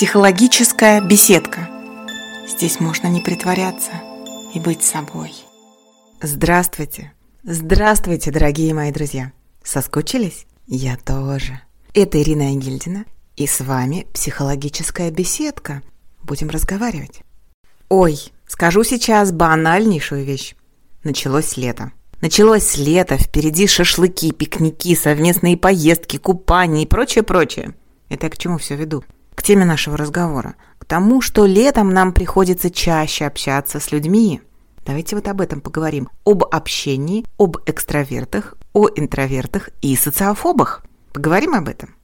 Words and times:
Психологическая 0.00 1.02
беседка. 1.02 1.68
Здесь 2.48 2.80
можно 2.80 3.08
не 3.08 3.20
притворяться 3.20 3.90
и 4.54 4.58
быть 4.58 4.82
собой. 4.82 5.30
Здравствуйте! 6.22 7.12
Здравствуйте, 7.42 8.30
дорогие 8.30 8.72
мои 8.72 8.92
друзья! 8.92 9.32
Соскучились? 9.62 10.46
Я 10.66 10.96
тоже. 10.96 11.60
Это 11.92 12.18
Ирина 12.22 12.46
Ангельдина, 12.46 13.04
и 13.36 13.46
с 13.46 13.60
вами 13.60 14.06
психологическая 14.14 15.10
беседка. 15.10 15.82
Будем 16.22 16.48
разговаривать. 16.48 17.20
Ой, 17.90 18.18
скажу 18.46 18.84
сейчас 18.84 19.32
банальнейшую 19.32 20.24
вещь. 20.24 20.54
Началось 21.04 21.58
лето. 21.58 21.92
Началось 22.22 22.78
лето, 22.78 23.18
впереди 23.18 23.66
шашлыки, 23.66 24.32
пикники, 24.32 24.94
совместные 24.94 25.58
поездки, 25.58 26.16
купания 26.16 26.84
и 26.84 26.86
прочее-прочее. 26.86 27.74
Это 28.08 28.28
я 28.28 28.30
к 28.30 28.38
чему 28.38 28.56
все 28.56 28.76
веду? 28.76 29.04
К 29.40 29.42
теме 29.42 29.64
нашего 29.64 29.96
разговора. 29.96 30.54
К 30.78 30.84
тому, 30.84 31.22
что 31.22 31.46
летом 31.46 31.94
нам 31.94 32.12
приходится 32.12 32.70
чаще 32.70 33.24
общаться 33.24 33.80
с 33.80 33.90
людьми. 33.90 34.42
Давайте 34.84 35.16
вот 35.16 35.26
об 35.28 35.40
этом 35.40 35.62
поговорим. 35.62 36.10
Об 36.26 36.44
общении, 36.44 37.24
об 37.38 37.56
экстравертах, 37.64 38.54
о 38.74 38.88
интровертах 38.94 39.70
и 39.80 39.96
социофобах. 39.96 40.84
Поговорим 41.14 41.54
об 41.54 41.70
этом. 41.70 41.94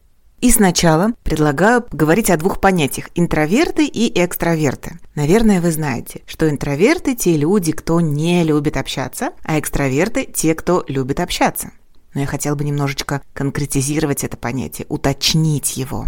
И 0.40 0.50
сначала 0.50 1.12
предлагаю 1.24 1.82
поговорить 1.82 2.30
о 2.30 2.38
двух 2.38 2.59
понятиях– 2.59 3.10
интроверты 3.14 3.84
и 3.84 4.10
экстраверты. 4.18 4.98
Наверное, 5.14 5.60
вы 5.60 5.73
знаете, 5.73 6.23
что 6.26 6.48
интроверты– 6.48 7.14
те 7.16 7.37
люди, 7.37 7.73
кто 7.73 8.00
не 8.00 8.45
любит 8.45 8.78
общаться, 8.78 9.32
а 9.42 9.59
экстраверты– 9.60 10.24
те, 10.34 10.54
кто 10.54 10.87
любит 10.88 11.20
общаться. 11.20 11.70
Но 12.14 12.23
я 12.23 12.26
хотела 12.26 12.54
бы 12.54 12.64
немножечко 12.64 13.20
конкретизировать 13.34 14.24
это 14.24 14.38
понятие, 14.38 14.87
уточнить 14.88 15.76
его. 15.76 16.06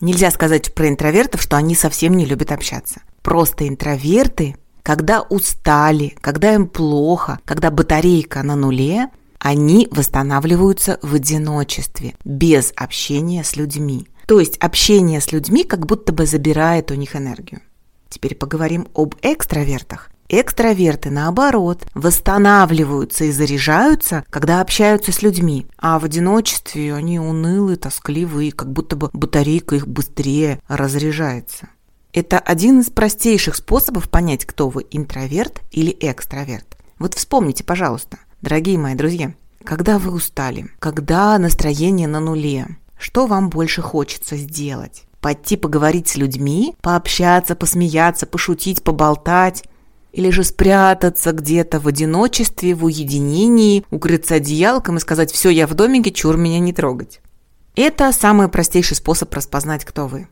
Нельзя 0.00 0.30
сказать 0.30 0.74
про 0.74 0.88
интровертов, 0.88 1.42
что 1.42 1.56
они 1.56 1.74
совсем 1.74 2.16
не 2.16 2.24
любят 2.24 2.52
общаться. 2.52 3.02
Просто 3.22 3.68
интроверты, 3.68 4.56
когда 4.82 5.20
устали, 5.20 6.16
когда 6.20 6.54
им 6.54 6.66
плохо, 6.66 7.38
когда 7.44 7.70
батарейка 7.70 8.42
на 8.42 8.56
нуле, 8.56 9.08
они 9.38 9.88
восстанавливаются 9.90 10.98
в 11.02 11.14
одиночестве, 11.14 12.14
без 12.24 12.72
общения 12.76 13.44
с 13.44 13.56
людьми. 13.56 14.08
То 14.26 14.40
есть 14.40 14.56
общение 14.58 15.20
с 15.20 15.32
людьми 15.32 15.64
как 15.64 15.86
будто 15.86 16.12
бы 16.12 16.26
забирает 16.26 16.90
у 16.90 16.94
них 16.94 17.16
энергию. 17.16 17.60
Теперь 18.08 18.34
поговорим 18.34 18.88
об 18.94 19.14
экстравертах. 19.22 20.09
Экстраверты, 20.32 21.10
наоборот, 21.10 21.84
восстанавливаются 21.94 23.24
и 23.24 23.32
заряжаются, 23.32 24.24
когда 24.30 24.62
общаются 24.62 25.12
с 25.12 25.20
людьми, 25.20 25.66
а 25.76 25.98
в 25.98 26.04
одиночестве 26.04 26.94
они 26.94 27.18
унылые, 27.18 27.76
тоскливые, 27.76 28.52
как 28.52 28.72
будто 28.72 28.96
бы 28.96 29.10
батарейка 29.12 29.76
их 29.76 29.86
быстрее 29.86 30.60
разряжается. 30.68 31.68
Это 32.12 32.38
один 32.38 32.80
из 32.80 32.90
простейших 32.90 33.56
способов 33.56 34.08
понять, 34.08 34.46
кто 34.46 34.68
вы, 34.68 34.86
интроверт 34.90 35.60
или 35.70 35.94
экстраверт. 36.00 36.78
Вот 36.98 37.14
вспомните, 37.14 37.64
пожалуйста, 37.64 38.18
Дорогие 38.42 38.78
мои 38.78 38.94
друзья, 38.94 39.34
когда 39.64 39.98
вы 39.98 40.12
устали, 40.12 40.70
когда 40.78 41.36
настроение 41.36 42.08
на 42.08 42.20
нуле, 42.20 42.78
что 42.98 43.26
вам 43.26 43.50
больше 43.50 43.82
хочется 43.82 44.38
сделать? 44.38 45.02
Пойти 45.20 45.58
поговорить 45.58 46.08
с 46.08 46.16
людьми, 46.16 46.74
пообщаться, 46.80 47.54
посмеяться, 47.54 48.24
пошутить, 48.24 48.82
поболтать? 48.82 49.64
Или 50.12 50.30
же 50.30 50.44
спрятаться 50.44 51.32
где-то 51.32 51.80
в 51.80 51.86
одиночестве, 51.86 52.74
в 52.74 52.84
уединении, 52.84 53.84
укрыться 53.90 54.36
одеялком 54.36 54.96
и 54.96 55.00
сказать 55.00 55.32
«все, 55.32 55.50
я 55.50 55.66
в 55.66 55.74
домике, 55.74 56.10
чур 56.10 56.36
меня 56.36 56.58
не 56.58 56.72
трогать». 56.72 57.20
Это 57.76 58.12
самый 58.12 58.48
простейший 58.48 58.96
способ 58.96 59.32
распознать, 59.32 59.84
кто 59.84 60.06
вы. 60.08 60.28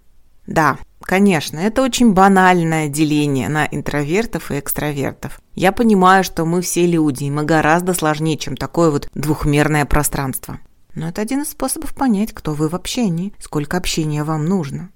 Да, 0.48 0.78
конечно, 1.02 1.58
это 1.58 1.82
очень 1.82 2.12
банальное 2.12 2.88
деление 2.88 3.48
на 3.48 3.66
интровертов 3.66 4.50
и 4.50 4.58
экстравертов. 4.58 5.40
Я 5.54 5.72
понимаю, 5.72 6.24
что 6.24 6.44
мы 6.44 6.62
все 6.62 6.86
люди, 6.86 7.24
и 7.24 7.30
мы 7.30 7.44
гораздо 7.44 7.94
сложнее, 7.94 8.38
чем 8.38 8.56
такое 8.56 8.90
вот 8.90 9.08
двухмерное 9.14 9.84
пространство. 9.84 10.58
Но 10.94 11.08
это 11.08 11.20
один 11.20 11.42
из 11.42 11.50
способов 11.50 11.94
понять, 11.94 12.32
кто 12.32 12.54
вы 12.54 12.68
в 12.68 12.74
общении, 12.74 13.34
сколько 13.38 13.76
общения 13.76 14.24
вам 14.24 14.46
нужно. 14.46 14.90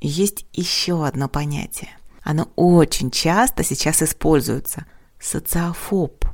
Есть 0.00 0.46
еще 0.52 1.04
одно 1.04 1.28
понятие. 1.28 1.90
Оно 2.28 2.46
очень 2.56 3.10
часто 3.10 3.64
сейчас 3.64 4.02
используется. 4.02 4.84
Социофоб. 5.18 6.26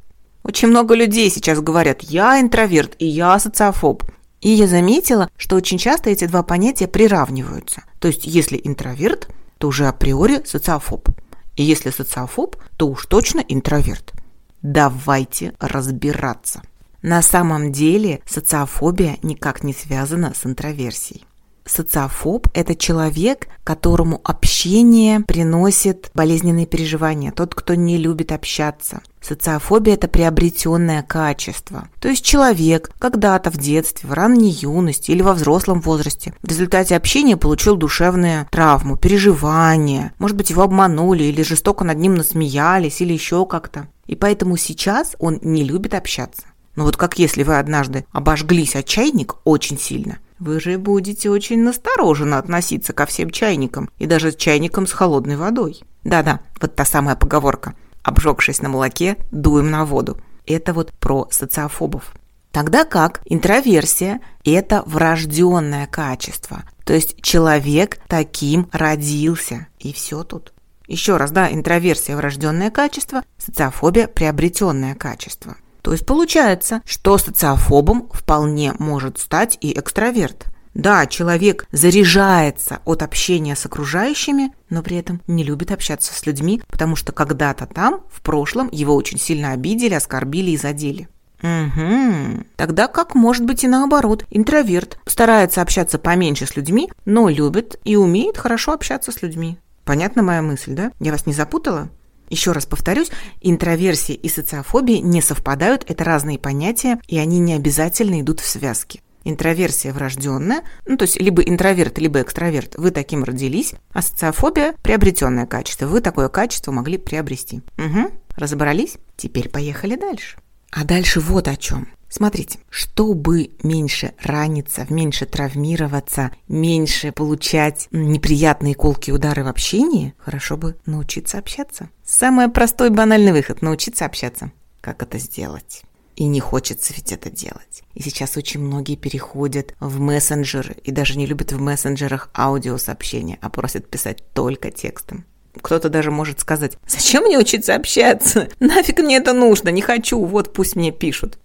Очень 0.43 0.67
много 0.67 0.97
людей 0.97 1.31
сейчас 1.31 1.61
говорят 1.61 2.03
«я 2.03 2.41
интроверт» 2.41 2.97
и 2.99 3.07
«я 3.07 3.39
социофоб». 3.39 4.03
И 4.41 4.49
я 4.49 4.67
заметила, 4.67 5.31
что 5.37 5.55
очень 5.55 5.79
часто 5.79 6.11
эти 6.11 6.27
два 6.27 6.43
понятия 6.43 6.89
приравниваются. 6.89 7.85
То 8.01 8.09
есть, 8.09 8.27
если 8.27 8.61
интроверт, 8.65 9.29
то 9.59 9.69
уже 9.69 9.87
априори 9.87 10.43
социофоб. 10.45 11.11
И 11.55 11.63
если 11.63 11.91
социофоб, 11.91 12.57
то 12.77 12.89
уж 12.89 13.07
точно 13.07 13.39
интроверт. 13.47 14.15
Давайте 14.63 15.55
разбираться. 15.61 16.63
На 17.03 17.23
самом 17.23 17.71
деле 17.71 18.21
социофобия 18.27 19.19
никак 19.23 19.63
не 19.63 19.73
связана 19.73 20.35
с 20.35 20.45
интроверсией. 20.45 21.25
Социофоб– 21.67 22.49
это 22.55 22.75
человек, 22.75 23.49
которому 23.65 24.21
общение 24.23 25.21
приносит 25.21 26.11
болезненные 26.15 26.67
переживания, 26.67 27.33
тот, 27.33 27.55
кто 27.55 27.75
не 27.75 27.97
любит 27.97 28.33
общаться. 28.33 29.01
Социофобия– 29.23 29.95
это 29.95 30.07
приобретенное 30.07 31.03
качество. 31.03 31.89
То 32.01 32.09
есть 32.09 32.25
человек 32.25 32.91
когда-то 32.99 33.51
в 33.51 33.57
детстве, 33.57 34.09
в 34.09 34.13
ранней 34.13 34.51
юности 34.51 35.11
или 35.11 35.23
во 35.23 35.33
взрослом 35.33 35.81
возрасте 35.81 36.35
в 36.43 36.49
результате 36.49 36.95
общения 36.95 37.39
получил 37.39 37.77
душевную 37.77 38.47
травму, 38.51 38.99
переживания. 38.99 40.13
Может 40.19 40.37
быть, 40.37 40.51
его 40.51 40.63
обманули 40.63 41.25
или 41.25 41.43
жестоко 41.43 41.85
над 41.85 41.99
ним 41.99 42.15
насмеялись 42.15 43.01
или 43.01 43.15
еще 43.15 43.47
как-то. 43.47 43.89
И 44.07 44.15
поэтому 44.15 44.59
сейчас 44.59 45.17
он 45.19 45.39
не 45.43 45.65
любит 45.65 45.95
общаться. 45.95 46.43
Но 46.77 46.85
вот 46.85 46.97
как 46.97 47.19
если 47.19 47.45
вы 47.45 47.59
однажды 47.59 48.05
обожглись 48.13 48.77
от 48.77 48.85
чайник 48.85 49.37
очень 49.45 49.79
сильно, 49.79 50.19
вы 50.39 50.61
же 50.61 50.79
будете 50.79 51.31
очень 51.31 51.63
настороженно 51.63 52.39
относиться 52.39 52.93
ко 52.93 53.07
всем 53.07 53.31
чайникам 53.31 53.91
и 53.99 54.07
даже 54.07 54.33
чайникам 54.33 54.87
с 54.87 54.93
холодной 54.93 55.37
водой. 55.37 55.83
Да-да, 56.03 56.41
вот 56.61 56.75
та 56.75 56.85
самая 56.85 57.17
поговорка. 57.17 57.75
Обжегшись 58.03 58.61
на 58.61 58.69
молоке, 58.69 59.17
дуем 59.31 59.71
на 59.71 59.85
воду. 59.85 60.19
Это 60.47 60.75
вот 60.75 60.93
про 60.93 61.27
социофобов. 61.31 62.13
Тогда 62.53 62.85
как 62.85 63.21
интроверсия– 63.25 64.21
это 64.45 64.83
врожденное 64.87 65.87
качество. 65.87 66.63
То 66.85 66.93
есть 66.93 67.21
человек 67.23 67.99
таким 68.07 68.69
родился. 68.71 69.67
И 69.79 69.93
все 69.93 70.23
тут. 70.23 70.53
Еще 70.87 71.17
раз, 71.17 71.31
да, 71.31 71.51
интроверсия– 71.51 72.17
врожденное 72.17 72.71
качество, 72.71 73.23
социофобия– 73.39 74.07
приобретенное 74.15 74.95
качество. 74.95 75.57
То 75.85 75.93
есть 75.93 76.07
получается, 76.07 76.81
что 76.87 77.19
социофобом 77.19 78.09
вполне 78.11 78.73
может 78.79 79.19
стать 79.19 79.59
и 79.61 79.79
экстраверт. 79.79 80.47
Да, 80.73 81.07
человек 81.07 81.67
заряжается 81.73 82.81
от 82.87 83.03
общения 83.03 83.55
с 83.55 83.67
окружающими, 83.67 84.51
но 84.71 84.83
при 84.83 84.97
этом 84.97 85.21
не 85.27 85.45
любит 85.45 85.71
общаться 85.71 86.15
с 86.15 86.25
людьми, 86.25 86.63
потому 86.69 86.97
что 86.97 87.13
когда-то 87.13 87.67
там, 87.67 88.01
в 88.11 88.23
прошлом, 88.23 88.71
его 88.73 88.95
очень 88.95 89.19
сильно 89.19 89.53
обидели, 89.53 89.93
оскорбили 89.93 90.53
и 90.53 90.57
задели. 90.57 91.07
Угу. 91.43 92.45
Тогда 92.57 92.89
как 92.89 93.15
может 93.15 93.45
быть 93.45 93.63
и 93.63 93.69
наоборот? 93.69 94.25
Интроверт 94.31 94.99
старается 95.05 95.61
общаться 95.61 95.99
поменьше 95.99 96.47
с 96.47 96.57
людьми, 96.57 96.91
но 97.05 97.29
любит 97.29 97.79
и 97.85 97.97
умеет 97.97 98.39
хорошо 98.39 98.73
общаться 98.73 99.13
с 99.13 99.21
людьми. 99.21 99.59
Понятна 99.85 100.23
моя 100.23 100.41
мысль, 100.41 100.73
да? 100.73 100.93
Я 100.99 101.13
вас 101.13 101.27
не 101.27 101.35
запутала? 101.35 101.91
Еще 102.29 102.53
раз 102.53 102.67
повторюсь, 102.67 103.11
интроверсия 103.41 104.17
и 104.17 104.29
социофобия 104.29 105.01
не 105.01 105.21
совпадают, 105.21 105.85
это 105.89 106.05
разные 106.05 106.39
понятия, 106.39 107.01
и 107.07 107.19
они 107.19 107.39
не 107.39 107.55
обязательно 107.55 108.21
идут 108.21 108.41
в 108.41 108.47
связке. 108.47 109.01
Интроверсия 109.25 109.93
врожденная, 109.93 110.63
ну 110.87 110.97
то 110.99 111.05
есть 111.05 111.19
либо 111.19 111.43
интроверт, 111.43 111.99
либо 111.99 112.21
экстраверт, 112.21 112.75
вы 112.77 112.91
таким 112.91 113.25
родились, 113.25 113.75
а 113.93 114.03
социофобия– 114.03 114.75
приобретенное 114.83 115.47
качество, 115.47 115.87
вы 115.87 116.01
такое 116.01 116.29
качество 116.29 116.73
могли 116.73 116.99
приобрести. 116.99 117.63
Угу, 117.79 118.11
разобрались? 118.37 118.99
Теперь 119.17 119.49
поехали 119.49 119.97
дальше. 119.97 120.39
А 120.75 120.83
дальше 120.83 121.21
вот 121.21 121.47
о 121.47 121.57
чем. 121.57 121.89
Смотрите, 122.09 122.59
чтобы 122.69 123.53
меньше 123.63 124.13
раниться, 124.21 124.87
меньше 124.91 125.25
травмироваться, 125.25 126.33
меньше 126.49 127.13
получать 127.13 127.87
неприятные 127.93 128.75
колки 128.75 129.13
удары 129.13 129.45
в 129.45 129.49
общении, 129.49 130.15
хорошо 130.19 130.57
бы 130.57 130.77
научиться 130.85 131.39
общаться. 131.39 131.91
Самый 132.05 132.49
простой 132.49 132.91
банальный 132.91 133.31
выход– 133.31 133.61
научиться 133.63 134.05
общаться. 134.05 134.51
Как 134.81 135.01
это 135.03 135.19
сделать? 135.19 135.83
И 136.17 136.25
не 136.25 136.41
хочется 136.41 136.93
ведь 136.95 137.13
это 137.13 137.31
делать. 137.31 137.85
И 137.95 138.03
сейчас 138.03 138.37
очень 138.37 138.61
многие 138.61 138.97
переходят 138.97 139.75
в 139.79 140.01
мессенджеры 140.01 140.75
и 140.83 140.91
даже 140.91 141.17
не 141.17 141.27
любят 141.27 141.53
в 141.53 141.61
мессенджерах 141.61 142.31
аудиосообщения, 142.37 143.39
а 143.41 143.49
просят 143.49 143.89
писать 143.89 144.25
только 144.33 144.73
текстом. 144.73 145.25
Кто-то 145.61 145.89
даже 145.89 146.11
может 146.11 146.41
сказать, 146.41 146.77
зачем 146.87 147.25
мне 147.25 147.39
учиться 147.39 147.75
общаться? 147.75 148.49
Нафиг 148.61 148.99
мне 148.99 149.17
это 149.17 149.33
нужно? 149.33 149.69
Не 149.69 149.83
хочу, 149.83 150.25
вот 150.25 150.53
пусть 150.53 150.77
мне 150.77 150.93
пишут. 150.93 151.39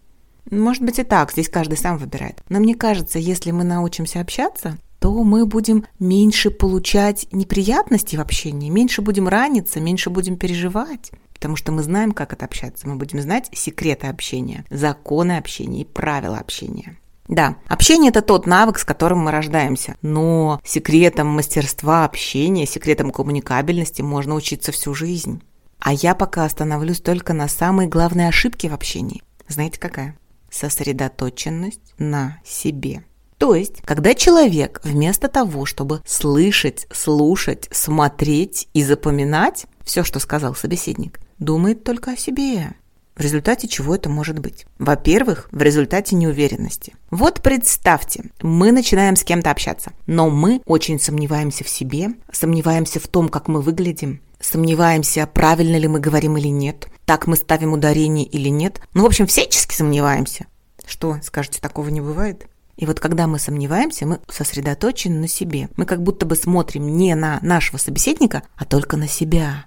Может 0.49 0.83
быть 0.83 0.99
и 0.99 1.03
так, 1.03 1.31
здесь 1.31 1.49
каждый 1.49 1.77
сам 1.77 1.97
выбирает. 1.97 2.41
Но 2.49 2.59
мне 2.59 2.73
кажется, 2.75 3.19
если 3.19 3.51
мы 3.51 3.63
научимся 3.63 4.19
общаться, 4.19 4.77
то 4.99 5.23
мы 5.23 5.45
будем 5.45 5.85
меньше 5.99 6.49
получать 6.49 7.27
неприятностей 7.31 8.17
в 8.17 8.21
общении, 8.21 8.69
меньше 8.69 9.01
будем 9.01 9.27
раниться, 9.27 9.79
меньше 9.79 10.09
будем 10.09 10.37
переживать. 10.37 11.11
Потому 11.33 11.55
что 11.55 11.71
мы 11.71 11.83
знаем, 11.83 12.11
как 12.11 12.33
это 12.33 12.43
общаться. 12.43 12.85
Мы 12.85 12.95
будем 12.95 13.21
знать 13.21 13.49
секреты 13.53 14.07
общения, 14.07 14.65
законы 14.69 15.37
общения 15.37 15.81
и 15.81 15.85
правила 15.85 16.37
общения. 16.37 16.97
Да, 17.29 17.57
общение– 17.67 18.09
это 18.11 18.23
тот 18.23 18.47
навык, 18.47 18.79
с 18.79 18.83
которым 18.83 19.19
мы 19.19 19.31
рождаемся. 19.31 19.95
Но 20.01 20.59
секретом 20.65 21.27
мастерства 21.27 22.03
общения, 22.03 22.65
секретом 22.65 23.11
коммуникабельности 23.11 24.01
можно 24.01 24.33
учиться 24.33 24.71
всю 24.71 24.95
жизнь. 24.95 25.43
А 25.79 25.93
я 25.93 26.15
пока 26.15 26.43
остановлюсь 26.43 26.99
только 26.99 27.33
на 27.33 27.47
самой 27.47 27.85
главной 27.85 28.27
ошибке 28.27 28.67
в 28.67 28.73
общении. 28.73 29.21
Знаете, 29.47 29.79
какая? 29.79 30.17
Сосредоточенность 30.49 31.93
на 31.99 32.39
себе. 32.43 33.03
То 33.37 33.53
есть, 33.53 33.83
когда 33.83 34.15
человек 34.15 34.81
вместо 34.83 35.27
того, 35.27 35.65
чтобы 35.65 36.01
слышать, 36.05 36.87
слушать, 36.91 37.69
смотреть 37.71 38.67
и 38.73 38.83
запоминать 38.83 39.67
все, 39.83 40.03
что 40.03 40.19
сказал 40.19 40.55
собеседник, 40.55 41.19
думает 41.37 41.83
только 41.83 42.11
о 42.11 42.17
себе. 42.17 42.73
В 43.19 43.21
результате 43.21 43.67
чего 43.67 43.95
это 43.95 44.09
может 44.09 44.39
быть? 44.39 44.65
Во-первых, 44.77 45.49
в 45.51 45.61
результате 45.61 46.15
неуверенности. 46.15 46.93
Вот 47.11 47.41
представьте, 47.41 48.23
мы 48.41 48.71
начинаем 48.71 49.17
с 49.17 49.25
кем-то 49.25 49.51
общаться, 49.51 49.91
но 50.07 50.29
мы 50.29 50.61
очень 50.65 51.01
сомневаемся 51.01 51.65
в 51.65 51.69
себе, 51.69 52.11
сомневаемся 52.31 53.01
в 53.01 53.09
том, 53.09 53.27
как 53.27 53.49
мы 53.49 53.61
выглядим, 53.61 54.21
сомневаемся, 54.39 55.27
правильно 55.27 55.75
ли 55.75 55.89
мы 55.89 55.99
говорим 55.99 56.37
или 56.37 56.47
нет, 56.47 56.87
так 57.03 57.27
мы 57.27 57.35
ставим 57.35 57.73
ударение 57.73 58.25
или 58.25 58.47
нет. 58.47 58.81
Ну, 58.93 59.03
в 59.03 59.07
общем, 59.07 59.27
всячески 59.27 59.75
сомневаемся. 59.75 60.45
Что, 60.87 61.17
скажете, 61.21 61.59
такого 61.59 61.89
не 61.89 61.99
бывает? 61.99 62.47
И 62.77 62.85
вот 62.85 63.01
когда 63.01 63.27
мы 63.27 63.37
сомневаемся, 63.37 64.05
мы 64.05 64.21
сосредоточены 64.29 65.19
на 65.19 65.27
себе. 65.27 65.67
Мы 65.75 65.85
как 65.85 66.01
будто 66.01 66.25
бы 66.25 66.37
смотрим 66.37 66.95
не 66.95 67.13
на 67.15 67.39
нашего 67.41 67.75
собеседника, 67.75 68.43
а 68.55 68.63
только 68.63 68.95
на 68.95 69.09
себя. 69.09 69.65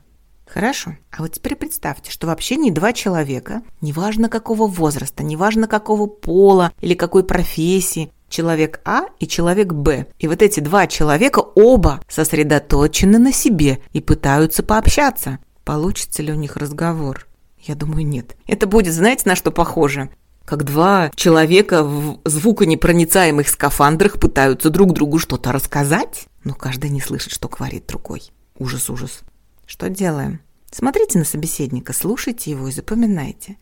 Хорошо. 0.53 0.97
А 1.11 1.23
вот 1.23 1.33
теперь 1.33 1.57
представьте, 1.57 2.11
что 2.11 2.27
в 2.27 2.31
общении 2.31 2.71
два 2.71 2.93
человека, 2.93 3.63
неважно 3.81 4.29
какого 4.29 4.67
возраста, 4.67 5.23
неважно 5.23 5.67
какого 5.67 6.07
пола 6.07 6.73
или 6.83 6.93
какой 6.93 7.25
профессии, 7.25 8.13
человек 8.29 8.83
А 8.85 9.07
и 9.19 9.27
человек 9.27 9.73
Б. 9.73 10.09
И 10.19 10.29
вот 10.29 10.43
эти 10.43 10.61
два 10.61 10.87
человека 10.87 11.39
оба 11.39 12.03
сосредоточены 12.07 13.19
на 13.19 13.33
себе 13.33 13.79
и 13.95 14.03
пытаются 14.03 14.63
пообщаться. 14.63 15.39
Получится 15.65 16.23
ли 16.23 16.31
у 16.31 16.37
них 16.37 16.59
разговор? 16.59 17.27
Я 17.59 17.75
думаю, 17.75 18.07
нет. 18.07 18.37
Это 18.47 18.67
будет, 18.67 18.93
знаете, 18.93 19.23
на 19.25 19.37
что 19.37 19.53
похоже? 19.53 20.11
Как 20.45 20.65
два 20.65 21.11
человека 21.15 21.83
в 21.83 22.19
звуконепроницаемых 22.27 23.49
скафандрах 23.49 24.21
пытаются 24.21 24.69
друг 24.69 24.93
другу 24.93 25.19
что-то 25.19 25.51
рассказать, 25.51 26.27
но 26.45 26.53
каждый 26.53 26.91
не 26.91 27.01
слышит, 27.01 27.33
что 27.33 27.49
говорит 27.49 27.87
другой. 27.87 28.33
Ужас, 28.59 28.91
ужас. 28.91 29.23
Что 29.67 29.89
делаем? 29.89 30.41
Смотрите 30.71 31.19
на 31.19 31.25
собеседника, 31.25 31.93
слушайте 31.93 32.51
его 32.51 32.69
и 32.69 32.73
запоминайте. 32.73 33.59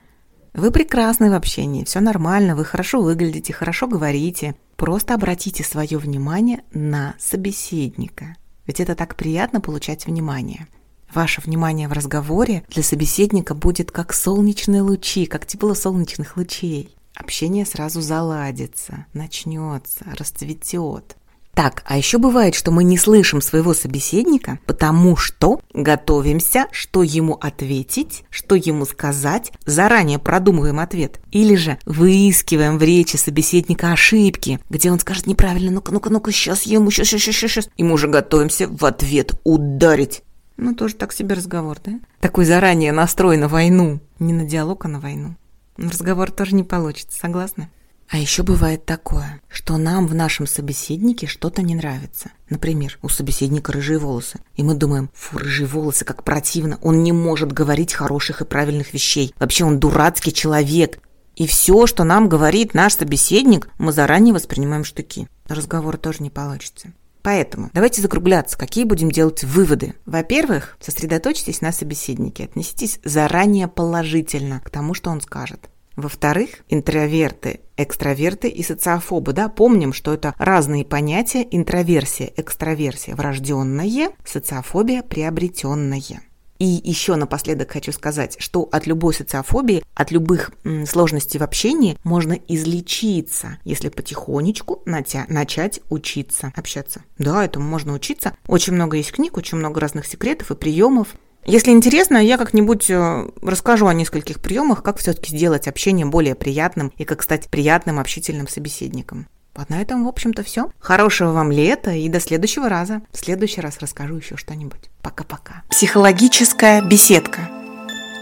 Вы 0.53 0.71
прекрасны 0.71 1.31
в 1.31 1.35
общении, 1.35 1.85
все 1.85 2.01
нормально, 2.01 2.57
вы 2.57 2.65
хорошо 2.65 3.01
выглядите, 3.01 3.53
хорошо 3.53 3.87
говорите. 3.87 4.55
Просто 4.77 5.15
обратите 5.15 5.63
свое 5.63 5.99
внимание 5.99 6.63
на 6.73 7.15
собеседника. 7.19 8.37
Ведь 8.67 8.81
это 8.81 8.95
так 8.95 9.17
приятно 9.17 9.61
получать 9.61 10.07
внимание. 10.07 10.67
Ваше 11.13 11.41
внимание 11.41 11.89
в 11.89 11.93
разговоре 11.93 12.65
для 12.69 12.83
собеседника 12.83 13.55
будет 13.55 13.91
как 13.91 14.13
солнечные 14.13 14.83
лучи, 14.83 15.27
как 15.27 15.47
тепло 15.47 15.75
солнечных 15.75 16.37
лучей. 16.37 16.95
Общение 17.17 17.67
сразу 17.67 18.01
заладится, 18.01 19.07
начнется, 19.13 20.05
расцветет. 20.17 21.17
Так, 21.61 21.83
а 21.85 21.99
еще 21.99 22.17
бывает, 22.17 22.55
что 22.55 22.71
мы 22.71 22.85
не 22.85 22.97
слышим 22.97 23.43
своего 23.43 23.75
собеседника, 23.75 24.59
потому 24.65 25.15
что 25.15 25.61
готовимся, 25.75 26.69
что 26.73 27.03
ему 27.03 27.35
ответить, 27.35 28.25
что 28.31 28.55
ему 28.55 28.87
сказать, 28.87 29.53
заранее 29.67 30.19
продумываем 30.19 30.81
ответ. 30.81 31.21
Или 31.33 31.57
же 31.57 31.79
выискиваем 31.85 32.79
в 32.79 32.83
речи 32.83 33.17
собеседника 33.17 33.93
ошибки, 33.93 34.59
где 34.71 34.91
он 34.91 35.01
скажет 35.01 35.27
неправильно, 35.27 35.71
ну-ка, 35.71 35.93
ну-ка, 35.93 36.09
ну-ка, 36.09 36.33
сейчас 36.33 36.63
я 36.63 36.77
ему, 36.77 36.91
сейчас, 36.91 37.09
сейчас, 37.09 37.21
сейчас, 37.21 37.51
сейчас. 37.51 37.69
И 37.77 37.83
мы 37.83 37.93
уже 37.93 38.09
готовимся 38.09 38.67
в 38.67 38.83
ответ 38.87 39.35
ударить. 39.45 40.23
Ну, 40.57 40.75
тоже 40.75 40.95
так 40.95 41.13
себе 41.13 41.35
разговор, 41.35 41.77
да? 41.85 42.01
Такой 42.21 42.47
заранее 42.47 42.93
настрой 42.93 43.37
на 43.37 43.49
войну. 43.49 44.01
Не 44.19 44.33
на 44.33 44.47
диалог, 44.47 44.87
а 44.87 44.89
на 44.89 44.99
войну. 44.99 45.37
Разговор 45.77 46.31
тоже 46.31 46.55
не 46.55 46.65
получится, 46.65 47.19
согласны? 47.19 47.69
А 48.11 48.19
еще 48.19 48.43
бывает 48.43 48.85
такое, 48.85 49.41
что 49.49 49.77
нам 49.77 50.09
в 50.09 50.17
нашем 50.17 50.49
собеседнике 50.49 51.29
что-то 51.29 51.63
не 51.63 51.77
нравится. 51.77 52.33
Например, 52.49 52.99
у 53.03 53.09
собеседника 53.09 53.71
рыжие 53.71 54.01
волосы. 54.01 54.41
И 54.57 54.65
мы 54.65 54.75
думаем, 54.75 55.11
фу, 55.15 55.39
рыжие 55.39 55.69
волосы, 55.69 56.05
как 56.05 56.25
противно. 56.25 56.81
Он 56.83 57.05
не 57.05 57.13
может 57.13 57.53
говорить 57.53 57.95
хороших 57.95 58.41
и 58.41 58.45
правильных 58.45 58.93
вещей. 58.93 59.33
Вообще 59.39 59.65
он 59.65 59.79
дурацкий 59.79 60.33
человек. 60.33 60.99
И 61.37 61.47
все, 61.47 61.87
что 61.87 62.03
нам 62.03 62.29
говорит 62.29 62.75
наш 62.75 62.95
собеседник, 62.95 63.69
мы 63.79 63.93
заранее 63.93 64.35
воспринимаем 64.35 64.83
штыки. 64.83 65.29
Разговор 65.47 65.97
тоже 65.97 66.25
не 66.25 66.31
получится. 66.31 66.93
Поэтому 67.23 67.71
давайте 67.73 68.03
закругляться. 68.03 68.59
Какие 68.59 68.85
будем 68.85 69.13
делать 69.13 69.45
выводы? 69.45 69.95
Во-первых, 70.05 70.77
сосредоточьтесь 70.81 71.61
на 71.61 71.71
собеседнике. 71.71 72.45
Отнеситесь 72.45 72.99
заранее 73.05 73.69
положительно 73.69 74.61
к 74.65 74.71
тому, 74.71 74.95
что 74.95 75.11
он 75.11 75.21
скажет. 75.21 75.71
Во-вторых, 76.01 76.61
интроверты, 76.69 77.61
экстраверты 77.77 78.49
и 78.49 78.63
социофобы. 78.63 79.33
Да, 79.33 79.49
помним, 79.49 79.93
что 79.93 80.15
это 80.15 80.35
разные 80.39 80.85
понятия. 80.85 81.47
Интроверсия, 81.51 82.33
экстраверсия 82.37 83.15
врожденное, 83.15 84.11
социофобия 84.25 85.03
приобретенное. 85.03 86.23
И 86.59 86.67
еще 86.85 87.17
напоследок 87.17 87.73
хочу 87.73 87.91
сказать, 87.91 88.37
что 88.39 88.69
от 88.71 88.87
любой 88.87 89.15
социофобии, 89.15 89.83
от 89.95 90.11
любых 90.11 90.53
м, 90.65 90.87
сложностей 90.87 91.41
в 91.41 91.43
общении 91.43 91.97
можно 92.05 92.35
излечиться, 92.49 93.59
если 93.65 93.89
потихонечку 93.89 94.83
натя- 94.85 95.25
начать 95.29 95.81
учиться 95.89 96.53
общаться. 96.55 97.03
Да, 97.19 97.45
этому 97.47 97.67
можно 97.67 97.95
учиться. 97.95 98.35
Очень 98.47 98.75
много 98.75 98.99
есть 98.99 99.13
книг, 99.13 99.39
очень 99.39 99.57
много 99.57 99.81
разных 99.81 100.05
секретов 100.07 100.51
и 100.51 100.55
приемов. 100.55 101.09
Если 101.45 101.71
интересно, 101.71 102.19
я 102.19 102.37
как-нибудь 102.37 102.91
э, 102.91 103.29
расскажу 103.43 103.87
о 103.87 103.95
нескольких 103.95 104.41
приемах, 104.41 104.83
как 104.83 104.99
все-таки 104.99 105.37
сделать 105.37 105.69
общение 105.69 106.07
более 106.07 106.35
приятным 106.35 106.93
и 106.97 107.05
как 107.05 107.23
стать 107.23 107.49
приятным 107.49 107.99
общительным 107.99 108.47
собеседником. 108.47 109.27
Вот 109.55 109.69
на 109.69 109.81
этом, 109.81 110.05
в 110.05 110.09
общем-то, 110.09 110.43
все. 110.43 110.71
Хорошего 110.79 111.33
вам 111.33 111.51
лета 111.51 111.91
и 111.93 112.09
до 112.09 112.21
следующего 112.21 112.69
раза. 112.69 113.03
В 113.11 113.19
следующий 113.19 113.61
раз 113.61 113.79
расскажу 113.81 114.17
еще 114.17 114.37
что-нибудь. 114.37 114.91
Пока-пока. 115.03 115.63
Психологическая 115.71 116.83
беседка. 116.83 117.49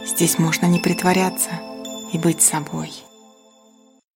Здесь 0.06 0.38
можно 0.38 0.66
не 0.66 0.80
притворяться 0.80 1.50
и 2.12 2.18
быть 2.18 2.40
собой. 2.40 2.90